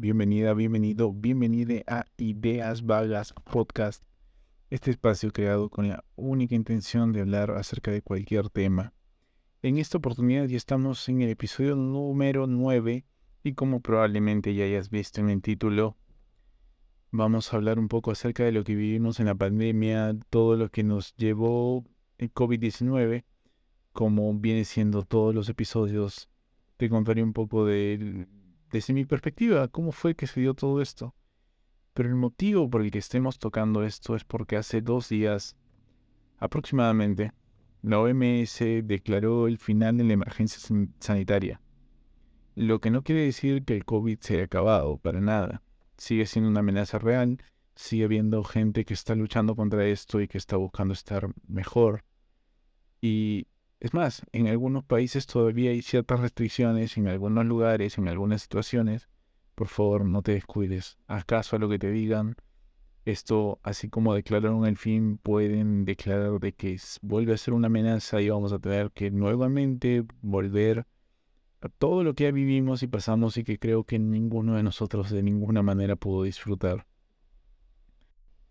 [0.00, 4.02] bienvenida, bienvenido, bienvenida a Ideas Vagas Podcast,
[4.70, 8.94] este espacio creado con la única intención de hablar acerca de cualquier tema.
[9.60, 13.04] En esta oportunidad ya estamos en el episodio número 9
[13.42, 15.98] y como probablemente ya hayas visto en el título,
[17.10, 20.70] vamos a hablar un poco acerca de lo que vivimos en la pandemia, todo lo
[20.70, 21.84] que nos llevó
[22.16, 23.24] el COVID-19,
[23.92, 26.30] como viene siendo todos los episodios.
[26.78, 28.26] Te contaré un poco de
[28.70, 31.14] desde mi perspectiva, cómo fue que se dio todo esto.
[31.92, 35.56] Pero el motivo por el que estemos tocando esto es porque hace dos días
[36.38, 37.32] aproximadamente
[37.82, 40.60] la OMS declaró el final de la emergencia
[40.98, 41.60] sanitaria.
[42.54, 45.62] Lo que no quiere decir que el COVID se haya acabado, para nada.
[45.96, 47.38] Sigue siendo una amenaza real,
[47.74, 52.04] sigue habiendo gente que está luchando contra esto y que está buscando estar mejor.
[53.00, 53.46] Y
[53.80, 59.08] es más, en algunos países todavía hay ciertas restricciones, en algunos lugares, en algunas situaciones.
[59.54, 60.98] Por favor, no te descuides.
[61.06, 62.36] Haz caso a lo que te digan.
[63.06, 68.20] Esto, así como declararon el fin, pueden declarar de que vuelve a ser una amenaza
[68.20, 70.86] y vamos a tener que nuevamente volver
[71.62, 75.10] a todo lo que ya vivimos y pasamos y que creo que ninguno de nosotros
[75.10, 76.86] de ninguna manera pudo disfrutar.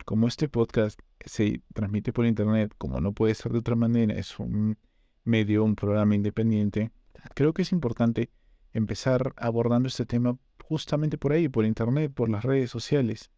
[0.06, 4.40] Como este podcast se transmite por internet, como no puede ser de otra manera, es
[4.40, 4.76] un
[5.24, 6.92] medio, un programa independiente,
[7.34, 8.30] creo que es importante
[8.74, 13.32] empezar abordando este tema justamente por ahí, por internet, por las redes sociales.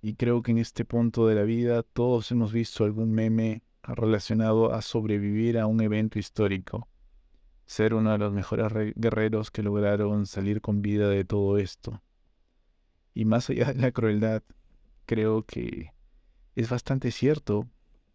[0.00, 4.72] Y creo que en este punto de la vida todos hemos visto algún meme relacionado
[4.72, 6.88] a sobrevivir a un evento histórico,
[7.66, 12.02] ser uno de los mejores guerreros que lograron salir con vida de todo esto.
[13.14, 14.42] Y más allá de la crueldad,
[15.06, 15.92] creo que
[16.54, 17.68] es bastante cierto.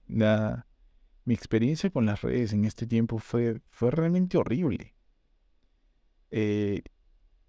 [0.08, 0.66] La,
[1.26, 4.94] mi experiencia con las redes en este tiempo fue, fue realmente horrible.
[6.32, 6.82] Eh,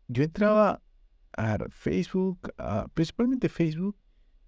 [0.09, 0.83] yo entraba
[1.37, 2.53] a Facebook,
[2.95, 3.97] principalmente Facebook,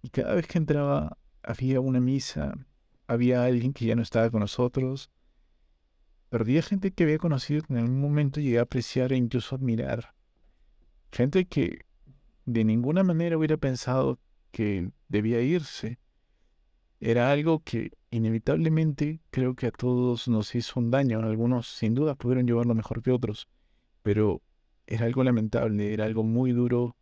[0.02, 2.54] y cada vez que entraba había una misa,
[3.06, 5.10] había alguien que ya no estaba con nosotros.
[6.28, 10.14] Perdía gente que había conocido en algún momento llegué a apreciar e incluso admirar.
[11.12, 11.86] Gente que
[12.44, 14.18] de ninguna manera hubiera pensado
[14.50, 15.98] que debía irse.
[17.00, 21.20] Era algo que inevitablemente creo que a todos nos hizo un daño.
[21.20, 23.48] Algunos sin duda pudieron llevarlo mejor que otros,
[24.02, 24.42] pero
[24.86, 26.96] era algo lamentable, era algo muy duro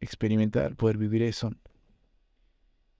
[0.00, 1.52] experimentar, poder vivir eso.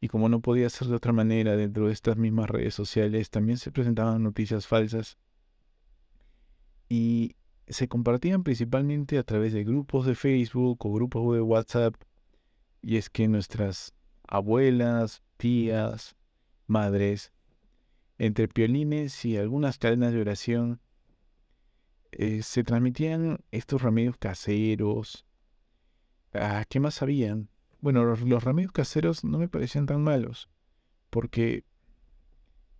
[0.01, 3.57] Y como no podía ser de otra manera dentro de estas mismas redes sociales, también
[3.57, 5.17] se presentaban noticias falsas
[6.91, 7.37] y
[7.69, 11.95] se compartían principalmente a través de grupos de Facebook o grupos de WhatsApp.
[12.83, 13.95] Y es que nuestras
[14.29, 16.17] abuelas, tías,
[16.67, 17.33] madres,
[18.19, 20.81] entre piolines y algunas cadenas de oración,
[22.13, 25.27] eh, se transmitían estos remedios caseros.
[26.33, 27.49] Ah, ¿Qué más sabían?
[27.81, 30.49] Bueno, los, remedios caseros no me parecían tan malos,
[31.11, 31.65] porque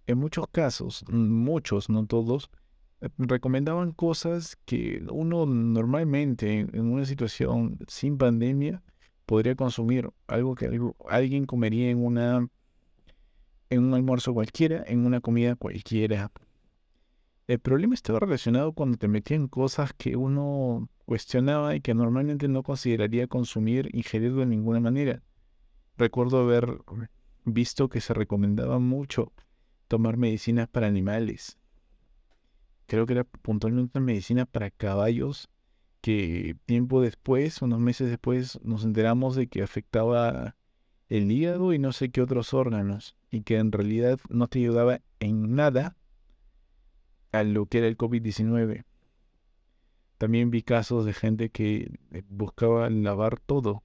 [0.07, 2.51] en muchos casos, muchos, no todos,
[3.19, 8.83] recomendaban cosas que uno normalmente en una situación sin pandemia
[9.27, 10.71] podría consumir, algo que
[11.09, 12.49] alguien comería en una
[13.71, 16.31] en un almuerzo cualquiera, en una comida cualquiera.
[17.47, 22.63] El problema estaba relacionado cuando te metían cosas que uno cuestionaba y que normalmente no
[22.63, 25.23] consideraría consumir, ingerir de ninguna manera.
[25.97, 26.79] Recuerdo haber
[27.45, 29.33] visto que se recomendaba mucho
[29.89, 31.59] tomar medicinas para animales.
[32.87, 35.49] Creo que era puntualmente medicina para caballos
[36.01, 40.57] que tiempo después, unos meses después, nos enteramos de que afectaba
[41.09, 45.01] el hígado y no sé qué otros órganos, y que en realidad no te ayudaba
[45.21, 45.97] en nada
[47.33, 48.85] a lo que era el COVID-19.
[50.19, 53.83] También vi casos de gente que eh, buscaba lavar todo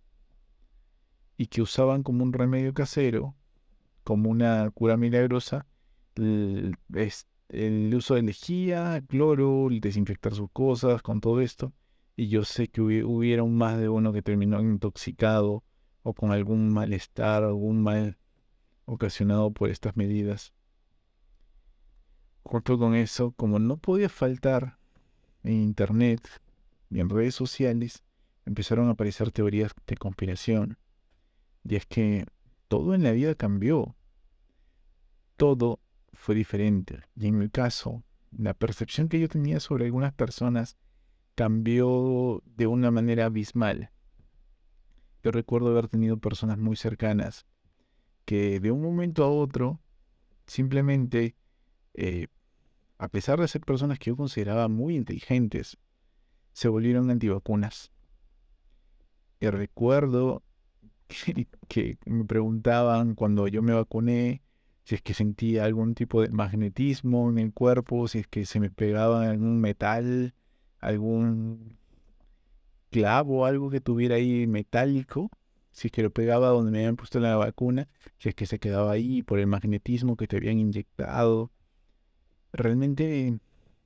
[1.38, 3.36] y que usaban como un remedio casero,
[4.04, 5.66] como una cura milagrosa,
[6.16, 6.76] el,
[7.96, 11.74] uso de lejía, cloro, el desinfectar sus cosas con todo esto.
[12.16, 15.64] Y yo sé que hubieron más de uno que terminó intoxicado
[16.04, 18.18] o con algún malestar, algún mal
[18.86, 20.54] ocasionado por estas medidas.
[22.44, 24.78] Junto con eso, como no podía faltar
[25.44, 26.28] en Internet
[26.90, 28.04] y en redes sociales,
[28.46, 30.78] empezaron a aparecer teorías de conspiración.
[31.64, 32.26] Y es que
[32.68, 33.96] todo en la vida cambió.
[35.38, 35.80] Todo
[36.14, 37.02] fue diferente.
[37.16, 40.78] Y en mi caso, la percepción que yo tenía sobre algunas personas
[41.36, 43.92] cambió de una manera abismal.
[45.24, 47.46] Yo recuerdo haber tenido personas muy cercanas
[48.26, 49.80] que de un momento a otro,
[50.46, 51.36] simplemente,
[51.94, 52.28] eh,
[52.98, 55.78] a pesar de ser personas que yo consideraba muy inteligentes,
[56.54, 57.92] se volvieron antivacunas.
[59.40, 60.44] Y recuerdo
[61.68, 64.44] que, me preguntaban cuando yo me vacuné
[64.84, 68.60] si es que sentía algún tipo de magnetismo en el cuerpo, si es que se
[68.60, 70.34] me pegaba algún metal,
[70.80, 71.79] algún
[72.90, 75.30] clavo, algo que tuviera ahí metálico,
[75.72, 77.88] si es que lo pegaba donde me habían puesto la vacuna,
[78.18, 81.52] si es que se quedaba ahí por el magnetismo que te habían inyectado.
[82.52, 83.40] Realmente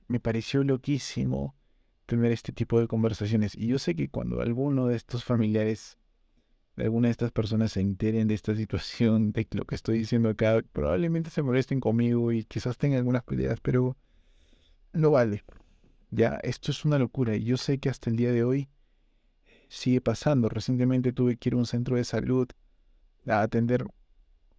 [0.07, 1.55] me pareció loquísimo
[2.05, 3.55] tener este tipo de conversaciones.
[3.55, 5.97] Y yo sé que cuando alguno de estos familiares,
[6.75, 10.29] de alguna de estas personas se enteren de esta situación, de lo que estoy diciendo
[10.29, 13.97] acá, probablemente se molesten conmigo y quizás tengan algunas peleas, pero
[14.93, 15.43] no vale.
[16.11, 17.35] Ya, esto es una locura.
[17.35, 18.69] Y yo sé que hasta el día de hoy
[19.73, 20.49] sigue pasando.
[20.49, 22.47] Recientemente tuve que ir a un centro de salud
[23.27, 23.85] a atender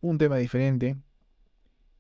[0.01, 0.97] un tema diferente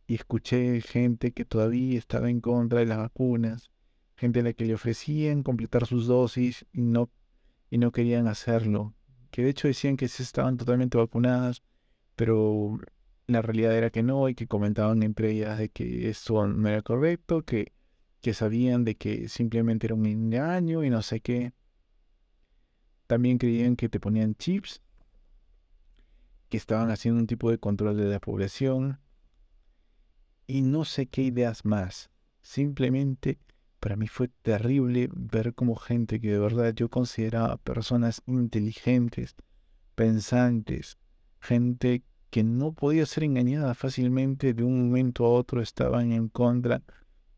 [0.06, 3.70] y escuché gente que todavía estaba en contra de las vacunas,
[4.16, 7.10] gente a la que le ofrecían completar sus dosis y no,
[7.70, 8.94] y no querían hacerlo,
[9.30, 11.62] que de hecho decían que se estaban totalmente vacunadas,
[12.16, 12.78] pero
[13.26, 16.82] la realidad era que no y que comentaban entre ellas de que eso no era
[16.82, 17.72] correcto, que,
[18.20, 21.52] que sabían de que simplemente era un engaño y no sé qué.
[23.06, 24.82] También creían que te ponían chips,
[26.48, 29.00] que estaban haciendo un tipo de control de la población
[30.46, 32.10] y no sé qué ideas más.
[32.42, 33.38] Simplemente
[33.80, 39.36] para mí fue terrible ver como gente que de verdad yo consideraba personas inteligentes,
[39.94, 40.96] pensantes,
[41.38, 46.82] gente que no podía ser engañada fácilmente de un momento a otro estaban en contra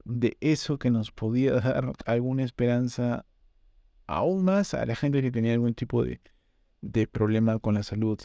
[0.04, 3.26] de eso que nos podía dar alguna esperanza
[4.06, 6.20] aún más a la gente que tenía algún tipo de,
[6.80, 8.18] de problema con la salud.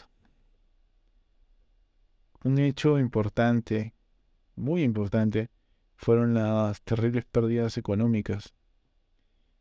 [2.44, 3.94] Un hecho importante
[4.56, 5.50] muy importante
[5.96, 8.54] fueron las terribles pérdidas económicas.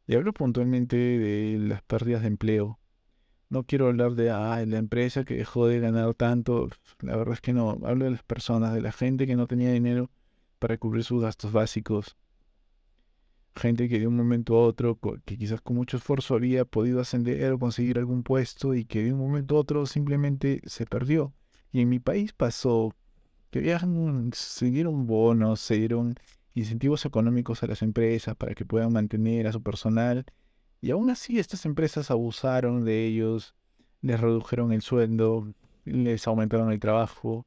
[0.08, 2.80] Y hablo puntualmente de las pérdidas de empleo.
[3.50, 6.70] No quiero hablar de ah, la empresa que dejó de ganar tanto.
[7.02, 7.78] La verdad es que no.
[7.84, 10.10] Hablo de las personas, de la gente que no tenía dinero
[10.58, 12.18] para cubrir sus gastos básicos.
[13.56, 17.52] Gente que de un momento a otro, que quizás con mucho esfuerzo había podido ascender
[17.52, 21.34] o conseguir algún puesto y que de un momento a otro simplemente se perdió.
[21.72, 22.96] Y en mi país pasó
[23.52, 23.78] que
[24.34, 26.16] se dieron bonos, se dieron
[26.54, 30.26] incentivos económicos a las empresas para que puedan mantener a su personal.
[30.80, 33.54] Y aún así estas empresas abusaron de ellos,
[34.02, 35.54] les redujeron el sueldo,
[35.86, 37.46] les aumentaron el trabajo.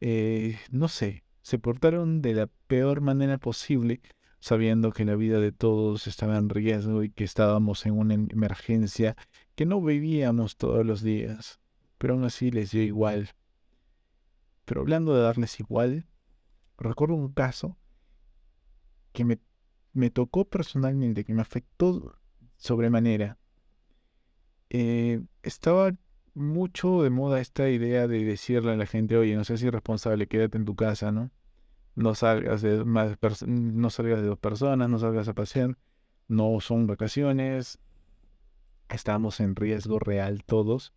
[0.00, 4.00] Eh, no sé, se portaron de la peor manera posible,
[4.44, 9.16] sabiendo que la vida de todos estaba en riesgo y que estábamos en una emergencia
[9.54, 11.60] que no vivíamos todos los días.
[11.96, 13.30] Pero aún así les dio igual.
[14.66, 16.04] Pero hablando de darles igual,
[16.76, 17.78] recuerdo un caso
[19.14, 19.38] que me,
[19.94, 22.14] me tocó personalmente, que me afectó
[22.58, 23.38] sobremanera.
[24.68, 25.96] Eh, estaba
[26.34, 30.58] mucho de moda esta idea de decirle a la gente, oye, no seas irresponsable, quédate
[30.58, 31.30] en tu casa, ¿no?
[31.94, 35.76] No salgas de más no salgas de dos personas, no salgas a pasear,
[36.28, 37.78] no son vacaciones,
[38.88, 40.92] estamos en riesgo real todos.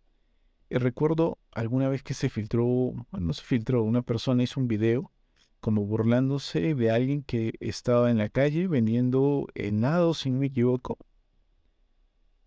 [0.70, 5.10] Y recuerdo alguna vez que se filtró, no se filtró, una persona hizo un video
[5.60, 10.98] como burlándose de alguien que estaba en la calle vendiendo helados, si no me equivoco,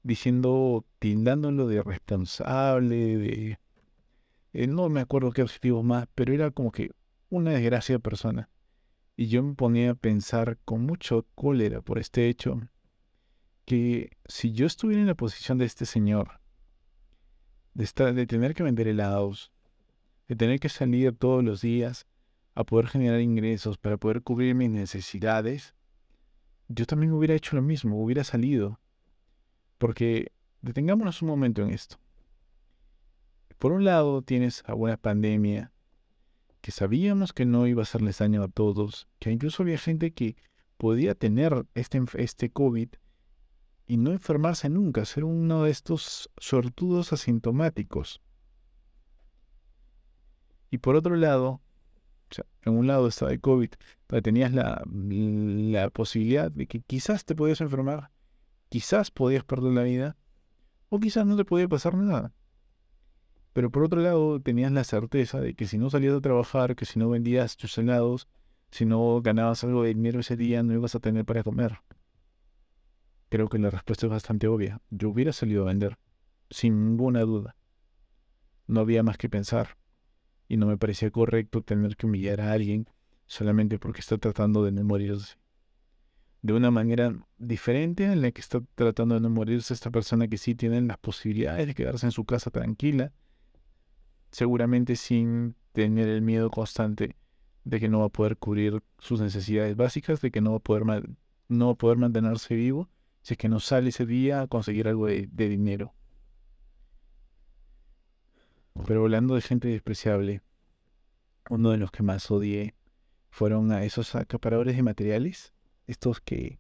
[0.03, 3.59] diciendo, tildándolo de responsable, de...
[4.53, 6.91] Eh, no me acuerdo qué objetivo más, pero era como que
[7.31, 8.49] una desgracia de persona.
[9.15, 12.61] Y yo me ponía a pensar con mucho cólera por este hecho,
[13.65, 16.39] que si yo estuviera en la posición de este señor,
[17.73, 19.51] de, estar, de tener que vender helados,
[20.27, 22.05] de tener que salir todos los días
[22.53, 25.73] a poder generar ingresos para poder cubrir mis necesidades,
[26.67, 28.79] yo también hubiera hecho lo mismo, hubiera salido.
[29.77, 31.97] Porque detengámonos un momento en esto.
[33.57, 35.71] Por un lado tienes a una pandemia
[36.61, 40.35] que sabíamos que no iba a hacerles daño a todos, que incluso había gente que
[40.77, 42.89] podía tener este, este COVID
[43.87, 48.21] y no enfermarse nunca, ser uno de estos sortudos asintomáticos.
[50.69, 51.61] Y por otro lado,
[52.63, 53.71] en un lado estaba el COVID,
[54.07, 58.11] pero tenías la, la posibilidad de que quizás te podías enfermar,
[58.69, 60.17] quizás podías perder la vida,
[60.89, 62.33] o quizás no te podía pasar nada.
[63.53, 66.85] Pero por otro lado, tenías la certeza de que si no salías a trabajar, que
[66.85, 68.27] si no vendías tus helados,
[68.71, 71.79] si no ganabas algo de dinero ese día, no ibas a tener para comer.
[73.29, 74.81] Creo que la respuesta es bastante obvia.
[74.89, 75.97] Yo hubiera salido a vender,
[76.49, 77.55] sin ninguna duda.
[78.67, 79.77] No había más que pensar.
[80.47, 82.89] Y no me parecía correcto tener que humillar a alguien
[83.25, 85.35] solamente porque está tratando de no morirse.
[86.41, 90.37] de una manera diferente en la que está tratando de no morirse esta persona que
[90.37, 93.13] sí tiene las posibilidades de quedarse en su casa tranquila,
[94.31, 97.15] seguramente sin tener el miedo constante
[97.63, 100.61] de que no va a poder cubrir sus necesidades básicas, de que no va a
[100.61, 100.83] poder,
[101.47, 102.89] no va a poder mantenerse vivo
[103.21, 105.93] si es que no sale ese día a conseguir algo de, de dinero.
[108.87, 110.41] Pero hablando de gente despreciable,
[111.49, 112.75] uno de los que más odié
[113.29, 115.53] fueron a esos acaparadores de materiales,
[115.87, 116.59] estos que,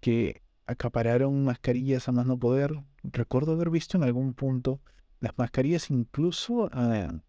[0.00, 2.82] que acapararon mascarillas a más no poder.
[3.02, 4.80] Recuerdo haber visto en algún punto
[5.20, 7.22] las mascarillas incluso a,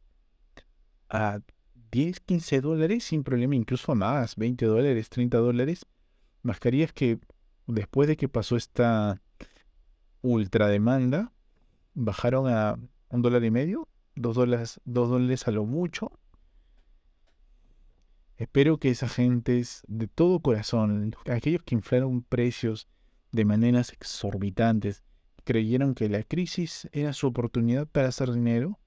[1.09, 1.39] a
[1.91, 5.85] 10, 15 dólares sin problema, incluso a más, 20 dólares, 30 dólares.
[6.43, 7.19] Mascarillas que
[7.65, 9.21] después de que pasó esta
[10.21, 11.33] ultra demanda,
[11.93, 12.77] bajaron a
[13.09, 16.11] un dólar y medio, dos dólares, dos dólares a lo mucho.
[18.37, 22.87] Espero que esas gentes de todo corazón, aquellos que inflaron precios
[23.31, 25.03] de maneras exorbitantes,
[25.47, 28.81] creyeron que la crisis era su oportunidad para hacer dinero,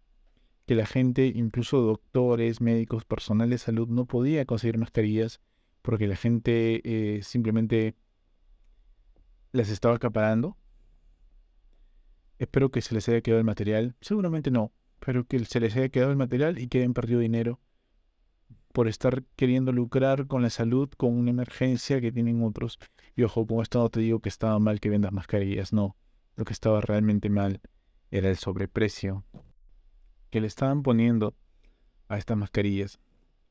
[0.66, 5.40] que la gente, incluso doctores, médicos, personal de salud, no podía conseguir mascarillas
[5.80, 7.96] porque la gente eh, simplemente
[9.52, 10.58] las estaba acaparando.
[12.38, 13.96] Espero que se les haya quedado el material.
[14.02, 17.58] Seguramente no, pero que se les haya quedado el material y que hayan perdido dinero
[18.74, 22.78] por estar queriendo lucrar con la salud, con una emergencia que tienen otros.
[23.16, 25.96] Y ojo, con esto no te digo que estaba mal que vendas mascarillas, no.
[26.40, 27.60] Lo que estaba realmente mal
[28.10, 29.26] era el sobreprecio
[30.30, 31.36] que le estaban poniendo
[32.08, 32.98] a estas mascarillas.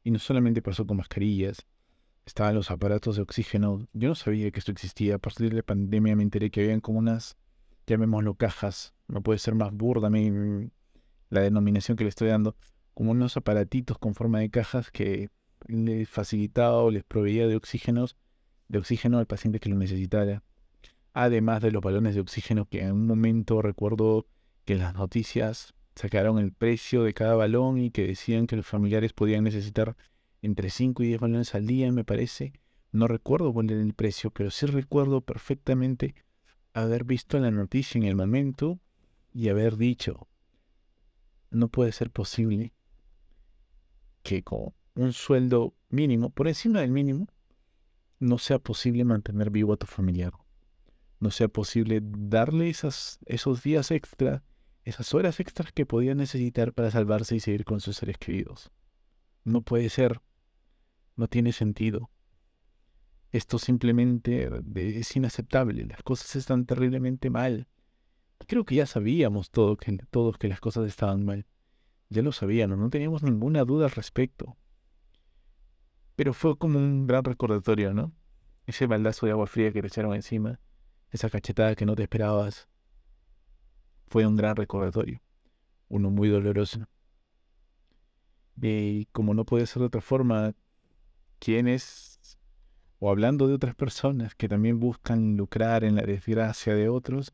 [0.04, 1.68] Y no solamente pasó con mascarillas,
[2.26, 3.88] estaban los aparatos de oxígeno.
[3.94, 5.14] Yo no sabía que esto existía.
[5.14, 7.38] A partir de la pandemia me enteré que habían como unas,
[7.86, 12.56] llamémoslo cajas, no puede ser más burda la denominación que le estoy dando,
[12.96, 15.30] como unos aparatitos con forma de cajas que
[15.68, 18.18] les facilitaba o les proveía de oxígenos,
[18.68, 20.42] de oxígeno al paciente que lo necesitara.
[21.22, 24.26] Además de los balones de oxígeno que en un momento recuerdo
[24.64, 29.12] que las noticias sacaron el precio de cada balón y que decían que los familiares
[29.12, 29.98] podían necesitar
[30.42, 32.54] entre 5 y 10 balones al día, me parece.
[32.94, 36.16] No recuerdo era el precio, pero sí recuerdo perfectamente
[36.72, 38.80] haber visto la noticia en el momento
[39.34, 40.30] y haber dicho,
[41.52, 42.72] no puede ser posible
[44.24, 47.28] que con un sueldo mínimo, por encima del mínimo,
[48.20, 50.32] no sea posible mantener vivo a tu familiar.
[51.20, 54.44] No sea posible darle esos días extra,
[54.84, 58.72] esas horas extras que podía necesitar para salvarse y seguir con sus seres queridos.
[59.44, 60.22] No puede ser.
[61.16, 62.10] No tiene sentido.
[63.32, 65.86] Esto simplemente es inaceptable.
[65.86, 67.68] Las cosas están terriblemente mal.
[68.48, 71.46] Creo que ya sabíamos todo que, todos que las cosas estaban mal.
[72.10, 74.58] Ya lo sabíamos, no teníamos ninguna duda al respecto.
[76.16, 78.14] Pero fue como un gran recordatorio, ¿no?
[78.66, 80.60] Ese baldazo de agua fría que te echaron encima,
[81.12, 82.68] esa cachetada que no te esperabas,
[84.08, 85.22] fue un gran recordatorio,
[85.88, 86.88] uno muy doloroso.
[88.62, 90.54] Y como no puede ser de otra forma,
[91.40, 92.38] quienes,
[93.00, 97.34] o hablando de otras personas que también buscan lucrar en la desgracia de otros,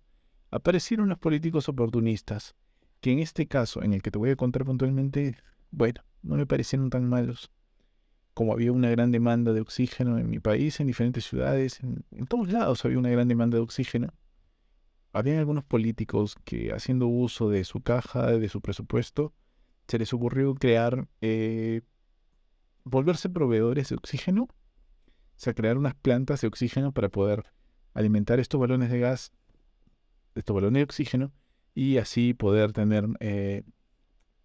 [0.51, 2.55] aparecieron los políticos oportunistas
[3.01, 5.38] que en este caso, en el que te voy a contar puntualmente,
[5.72, 7.51] bueno, no me parecieron tan malos.
[8.35, 12.51] Como había una gran demanda de oxígeno en mi país, en diferentes ciudades, en, todos
[12.51, 14.13] lados había una gran demanda de oxígeno.
[15.13, 19.33] Había algunos políticos que haciendo uso de su caja, de su presupuesto,
[19.87, 21.81] se les ocurrió crear, eh,
[22.83, 27.45] volverse proveedores de oxígeno, o sea, crear unas plantas de oxígeno para poder
[27.93, 29.31] alimentar estos balones de gas,
[30.35, 31.31] estos balones de oxígeno,
[31.73, 33.63] y así poder tener, eh,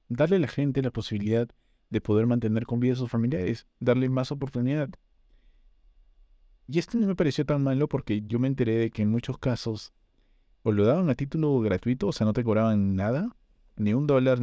[0.08, 1.48] darle a la gente la posibilidad
[1.90, 4.90] de poder mantener con vida a sus familiares, darle más oportunidad.
[6.66, 9.38] Y esto no me pareció tan malo porque yo me enteré de que en muchos
[9.38, 9.92] casos
[10.62, 13.34] o lo daban a título gratuito, o sea, no te cobraban nada,
[13.76, 14.40] ni un dólar,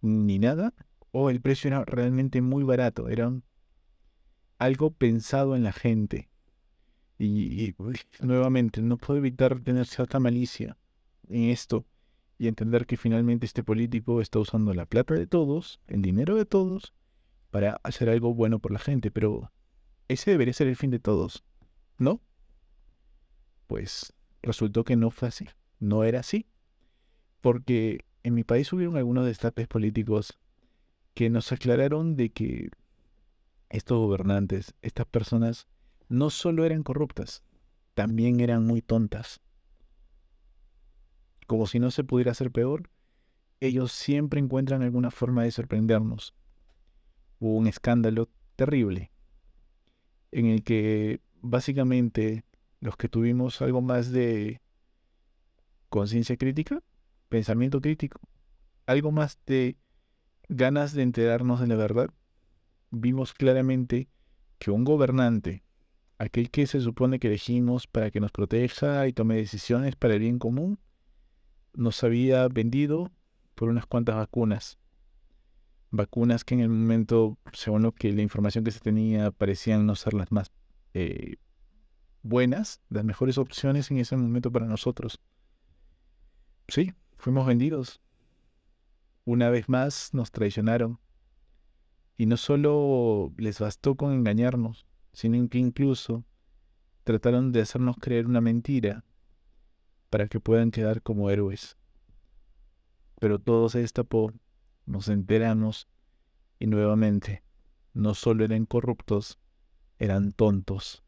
[0.00, 0.74] ni nada,
[1.10, 3.32] o el precio era realmente muy barato, era
[4.58, 6.28] algo pensado en la gente.
[7.18, 7.74] Y,
[8.20, 10.76] nuevamente, no puedo evitar tener cierta malicia
[11.28, 11.84] en esto
[12.38, 16.46] y entender que finalmente este político está usando la plata de todos, el dinero de
[16.46, 16.94] todos,
[17.50, 19.52] para hacer algo bueno por la gente, pero
[20.06, 21.44] ese debería ser el fin de todos,
[21.98, 22.20] ¿no?
[23.66, 25.48] Pues resultó que no fue así,
[25.80, 26.46] no era así,
[27.40, 30.38] porque en mi país hubieron algunos destapes políticos
[31.14, 32.70] que nos aclararon de que
[33.68, 35.66] estos gobernantes, estas personas,
[36.08, 37.42] no solo eran corruptas,
[37.94, 39.40] también eran muy tontas
[41.48, 42.90] como si no se pudiera hacer peor,
[43.58, 46.34] ellos siempre encuentran alguna forma de sorprendernos.
[47.40, 49.10] Hubo un escándalo terrible
[50.30, 52.44] en el que básicamente
[52.80, 54.60] los que tuvimos algo más de
[55.88, 56.82] conciencia crítica,
[57.30, 58.20] pensamiento crítico,
[58.84, 59.78] algo más de
[60.50, 62.10] ganas de enterarnos de la verdad,
[62.90, 64.10] vimos claramente
[64.58, 65.64] que un gobernante,
[66.18, 70.20] aquel que se supone que elegimos para que nos proteja y tome decisiones para el
[70.20, 70.78] bien común,
[71.74, 73.10] nos había vendido
[73.54, 74.78] por unas cuantas vacunas.
[75.90, 79.96] Vacunas que en el momento, según lo que la información que se tenía, parecían no
[79.96, 80.52] ser las más
[80.94, 81.36] eh,
[82.22, 85.20] buenas, las mejores opciones en ese momento para nosotros.
[86.68, 88.00] Sí, fuimos vendidos.
[89.24, 91.00] Una vez más nos traicionaron.
[92.16, 96.24] Y no solo les bastó con engañarnos, sino que incluso
[97.04, 99.04] trataron de hacernos creer una mentira
[100.10, 101.76] para que puedan quedar como héroes.
[103.20, 104.32] Pero todo se destapó,
[104.86, 105.88] nos enteramos
[106.58, 107.42] y nuevamente
[107.92, 109.38] no solo eran corruptos,
[109.98, 111.02] eran tontos.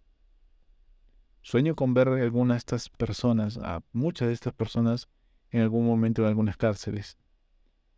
[1.43, 5.09] Sueño con ver a algunas de estas personas, a muchas de estas personas,
[5.51, 7.17] en algún momento en algunas cárceles.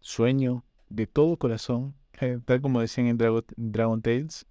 [0.00, 4.47] Sueño de todo corazón, eh, tal como decían en Dragon, Tales,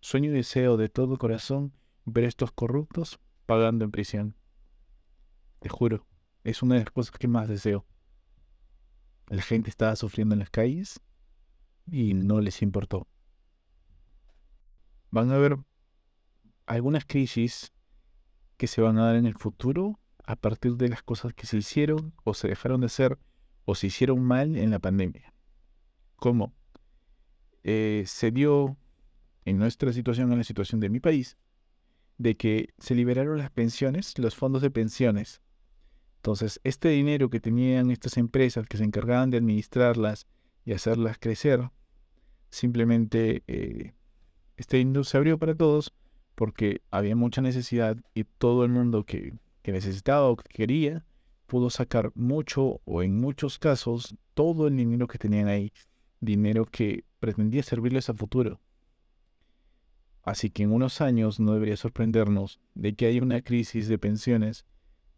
[0.00, 1.72] sueño y deseo de todo corazón
[2.04, 4.34] ver a estos corruptos pagando en prisión.
[5.64, 6.06] Te juro,
[6.42, 7.86] es una de las cosas que más deseo.
[9.28, 11.00] La gente estaba sufriendo en las calles
[11.90, 13.08] y no les importó.
[15.10, 15.56] Van a haber
[16.66, 17.72] algunas crisis
[18.58, 21.56] que se van a dar en el futuro a partir de las cosas que se
[21.56, 23.18] hicieron o se dejaron de hacer
[23.64, 25.32] o se hicieron mal en la pandemia.
[26.16, 26.52] ¿Cómo?
[27.62, 28.76] Eh, se dio
[29.46, 31.38] en nuestra situación, en la situación de mi país,
[32.18, 35.40] de que se liberaron las pensiones, los fondos de pensiones.
[36.24, 40.26] Entonces, este dinero que tenían estas empresas que se encargaban de administrarlas
[40.64, 41.68] y hacerlas crecer,
[42.48, 43.92] simplemente eh,
[44.56, 45.92] este dinero se abrió para todos
[46.34, 49.34] porque había mucha necesidad y todo el mundo que,
[49.66, 51.04] necesitaba o que quería
[51.46, 55.74] pudo sacar mucho o en muchos casos todo el dinero que tenían ahí,
[56.20, 58.62] dinero que pretendía servirles a futuro.
[60.22, 64.64] Así que en unos años no debería sorprendernos de que haya una crisis de pensiones,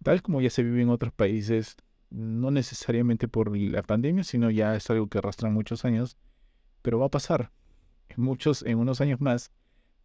[0.02, 1.76] tal como ya se vive en otros países,
[2.10, 6.16] no necesariamente por la pandemia, sino ya es algo que arrastra muchos años,
[6.82, 7.52] pero va a pasar.
[8.08, 9.50] En muchos, en unos años más,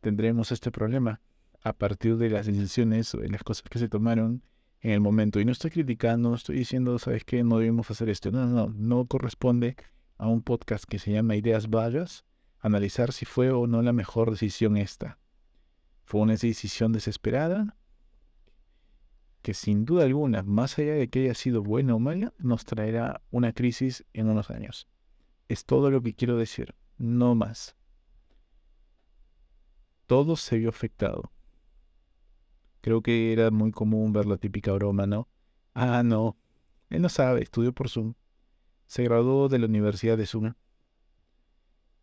[0.02, 1.22] tendremos este problema
[1.64, 4.42] a partir de las decisiones o de las cosas que se tomaron
[4.80, 5.40] en el momento.
[5.40, 7.44] Y no estoy criticando, no estoy diciendo, ¿sabes qué?
[7.44, 8.32] No debemos hacer esto.
[8.32, 8.74] No, no, no.
[8.76, 9.76] No corresponde
[10.18, 12.26] a un podcast que se llama Ideas Vallas
[12.62, 15.18] analizar si fue o no la mejor decisión esta.
[16.04, 17.76] Fue una decisión desesperada
[19.42, 23.22] que sin duda alguna, más allá de que haya sido buena o mala, nos traerá
[23.32, 24.88] una crisis en unos años.
[25.48, 27.76] Es todo lo que quiero decir, no más
[30.12, 31.32] todo se vio afectado.
[32.82, 35.30] Creo que era muy común ver la típica broma, ¿no?
[35.74, 36.38] Ah, no,
[36.90, 38.16] él no sabe, estudió por Zoom.
[38.88, 40.52] Se graduó de la Universidad de Zoom.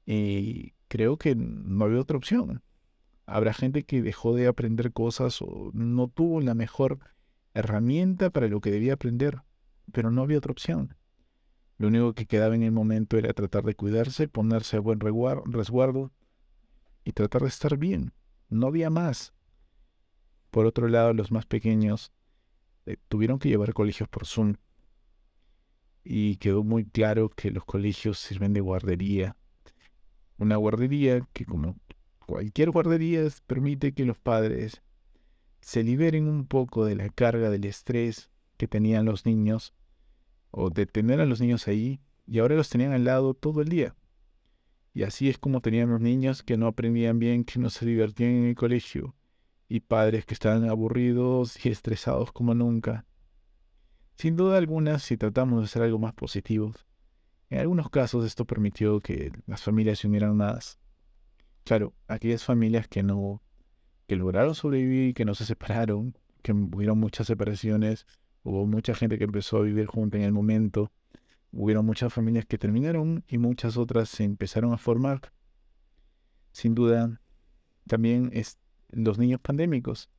[0.06, 2.62] Y creo que no había otra opción.
[3.26, 7.00] Habrá gente que dejó de aprender cosas o no tuvo la mejor
[7.58, 9.42] herramienta para lo que debía aprender,
[9.92, 10.94] pero no había otra opción.
[11.78, 16.12] Lo único que quedaba en el momento era tratar de cuidarse, ponerse a buen resguardo
[17.04, 18.12] y tratar de estar bien.
[18.48, 19.32] No había más.
[20.50, 22.12] Por otro lado, los más pequeños
[22.86, 24.54] eh, tuvieron que llevar colegios por Zoom.
[26.02, 29.36] Y quedó muy claro que los colegios sirven de guardería.
[30.38, 31.76] Una guardería que, como
[32.26, 34.82] cualquier guardería, permite que los padres
[35.60, 39.74] se liberen un poco de la carga del estrés que tenían los niños
[40.50, 43.68] o de tener a los niños ahí y ahora los tenían al lado todo el
[43.68, 43.96] día.
[44.94, 48.44] Y así es como teníamos niños que no aprendían bien, que no se divertían en
[48.46, 49.14] el colegio,
[49.68, 53.06] y padres que estaban aburridos y estresados como nunca.
[54.16, 56.72] Sin duda alguna, si tratamos de hacer algo más positivo,
[57.50, 60.78] en algunos casos esto permitió que las familias se unieran más.
[61.64, 63.42] Claro, aquellas familias que no,
[64.08, 68.06] que lograron sobrevivir, que no se separaron, que hubieron muchas separaciones,
[68.42, 70.90] hubo mucha gente que empezó a vivir junto en el momento,
[71.50, 75.32] Hubieron muchas familias que terminaron y muchas otras se empezaron a formar.
[76.52, 77.20] Sin duda,
[77.86, 78.58] también es
[78.90, 80.10] los niños pandémicos,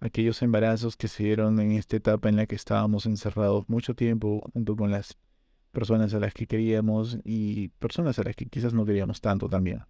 [0.00, 4.40] aquellos embarazos que se dieron en esta etapa en la que estábamos encerrados mucho tiempo
[4.52, 5.16] junto con las
[5.70, 9.82] personas a las que queríamos y personas a las que quizás no queríamos tanto también.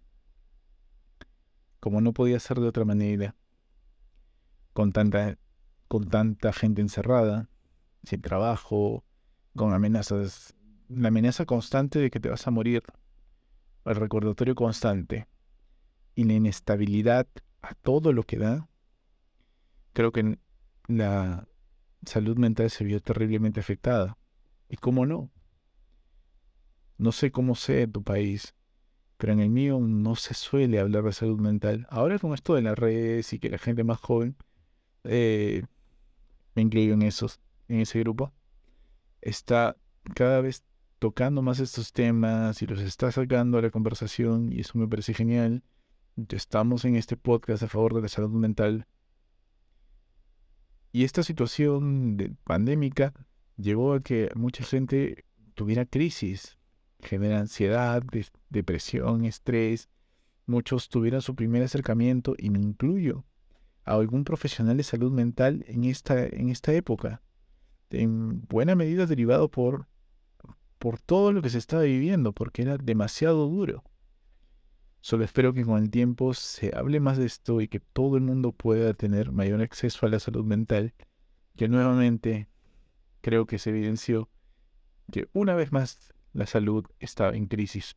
[1.85, 3.35] Como no podía ser de otra manera,
[4.73, 5.37] con tanta,
[5.87, 7.47] con tanta gente encerrada,
[8.01, 9.03] sin trabajo,
[9.55, 10.55] con amenazas
[10.87, 12.81] la amenaza constante de que te vas a morir,
[13.85, 15.27] el recordatorio constante
[16.15, 17.27] y la inestabilidad
[17.61, 18.67] a todo lo que da,
[19.93, 20.39] creo que
[20.87, 21.47] la
[22.03, 24.17] salud mental se vio terriblemente afectada.
[24.69, 25.29] ¿Y cómo no?
[26.97, 28.54] No sé cómo sea en tu país,
[29.17, 31.87] pero en el mío no se suele hablar de salud mental.
[31.89, 34.35] Ahora con esto de las redes y que la gente más joven,
[35.03, 35.63] eh,
[36.55, 38.33] me incluyo en esos, en ese grupo,
[39.21, 39.77] está
[40.13, 40.63] cada vez
[40.99, 45.13] tocando más estos temas y los está sacando a la conversación y eso me parece
[45.13, 45.63] genial.
[46.29, 48.87] Estamos en este podcast a favor de la salud mental.
[50.91, 53.13] Y esta situación de pandémica
[53.57, 56.54] llevó a que mucha gente tuviera crisis,
[57.05, 58.03] genera ansiedad,
[58.49, 59.89] depresión, estrés.
[60.45, 63.25] Muchos tuvieran su primer acercamiento, y me incluyo,
[63.83, 67.21] a algún profesional de salud mental en esta, en esta época.
[67.89, 69.87] En buena medida derivado por,
[70.79, 73.83] por todo lo que se estaba viviendo, porque era demasiado duro.
[75.01, 78.23] Solo espero que con el tiempo se hable más de esto y que todo el
[78.23, 80.95] mundo pueda tener mayor acceso a la salud mental,
[81.55, 82.47] que nuevamente
[83.21, 84.29] creo que se evidenció
[85.11, 87.95] que una vez más la salud está en crisis.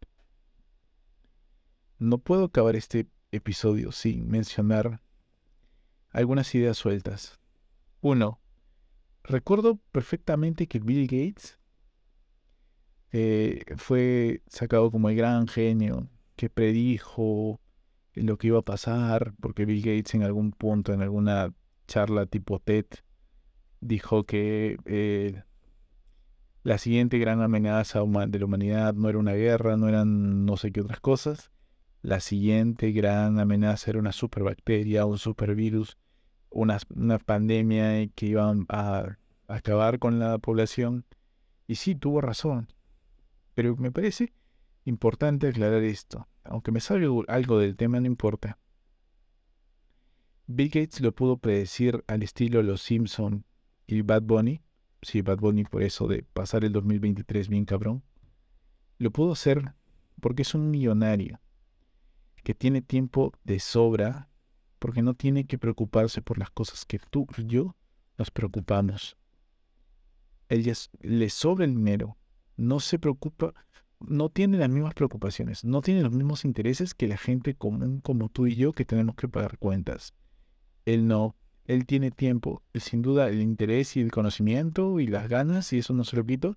[1.99, 5.03] No puedo acabar este episodio sin mencionar
[6.11, 7.41] algunas ideas sueltas.
[8.01, 8.41] Uno,
[9.25, 11.59] recuerdo perfectamente que Bill Gates
[13.11, 17.61] eh, fue sacado como el gran genio que predijo
[18.15, 21.53] lo que iba a pasar, porque Bill Gates en algún punto, en alguna
[21.89, 22.87] charla tipo TED,
[23.81, 25.43] dijo que eh,
[26.69, 30.71] la siguiente gran amenaza de la humanidad no era una guerra, no eran no sé
[30.71, 31.51] qué otras cosas.
[32.03, 35.97] La siguiente gran amenaza era una superbacteria, un supervirus,
[36.51, 39.17] una, una pandemia que iba a
[39.49, 41.07] acabar con la población.
[41.67, 42.69] Y sí, tuvo razón.
[43.55, 44.35] Pero me parece
[44.85, 46.29] Importante aclarar esto.
[46.45, 48.59] Aunque me sabe algo del tema, no importa.
[50.47, 53.47] Bill Gates lo pudo predecir al estilo Los Simpson
[53.87, 54.61] y Bad Bunny.
[55.03, 58.03] Sí, Bad Bunny por eso de pasar el 2023 bien cabrón.
[58.99, 59.75] Lo pudo hacer
[60.21, 61.41] porque es un millonario
[62.43, 64.29] que tiene tiempo de sobra
[64.79, 67.77] porque no tiene que preocuparse por las cosas que tú y yo
[68.17, 69.17] nos preocupamos.
[70.49, 72.17] Él le sobra el dinero,
[72.57, 73.55] no se preocupa
[74.01, 78.29] no tiene las mismas preocupaciones, no tiene los mismos intereses que la gente común como
[78.29, 80.15] tú y yo que tenemos que pagar cuentas.
[80.85, 81.37] Él no,
[81.69, 85.93] él tiene tiempo, sin duda el interés y el conocimiento y las ganas, y eso
[85.93, 86.57] no se lo quito,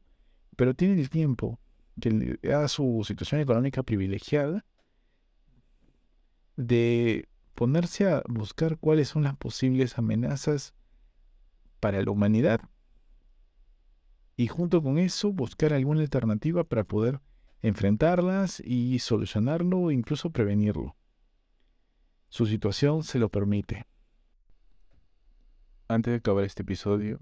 [0.56, 1.60] pero tiene el tiempo
[2.00, 4.66] que da su situación económica privilegiada
[6.56, 10.74] de ponerse a buscar cuáles son las posibles amenazas
[11.82, 12.62] para la humanidad
[14.38, 17.20] y junto con eso buscar alguna alternativa para poder
[17.62, 20.96] enfrentarlas y solucionarlo o incluso prevenirlo.
[22.30, 23.91] Su situación se lo permite.
[25.92, 27.20] Antes de acabar este episodio,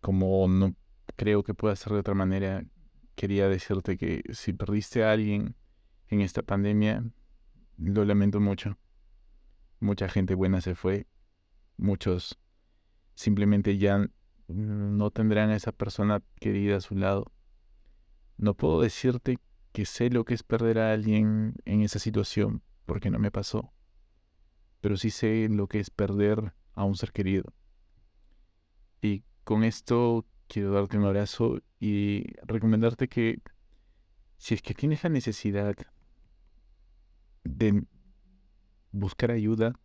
[0.00, 0.74] como no
[1.16, 2.64] creo que pueda ser de otra manera,
[3.14, 5.54] quería decirte que si perdiste a alguien
[6.08, 7.04] en esta pandemia,
[7.78, 8.76] lo lamento mucho.
[9.78, 11.06] Mucha gente buena se fue,
[11.76, 12.38] muchos
[13.14, 14.08] simplemente ya
[14.48, 17.32] no tendrán a esa persona querida a su lado
[18.40, 19.38] no puedo decirte
[19.72, 23.72] que sé lo que es perder a alguien en esa situación, porque no me pasó.
[24.80, 27.52] Pero sí sé lo que es perder a un ser querido.
[29.00, 33.40] Y con esto quiero darte un abrazo y recomendarte que
[34.36, 35.74] si es que tienes la necesidad
[37.44, 37.84] de
[38.92, 39.78] buscar ayuda,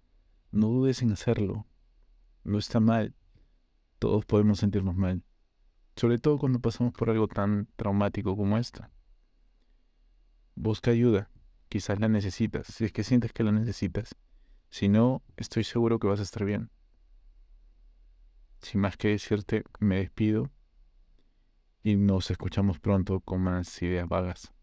[0.51, 1.65] no dudes en hacerlo.
[2.43, 3.15] No está mal.
[3.99, 5.23] Todos podemos sentirnos mal
[5.95, 8.91] sobre todo cuando pasamos por algo tan traumático como esta.
[10.55, 11.29] Busca ayuda,
[11.69, 14.15] quizás la necesitas, si es que sientes que la necesitas.
[14.69, 16.69] Si no, estoy seguro que vas a estar bien.
[18.65, 20.49] Sin más que decirte, me despido
[21.83, 24.54] y nos escuchamos pronto con más ideas vagas.